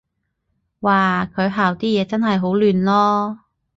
[0.81, 3.37] 嘩，佢校啲嘢真係好亂囉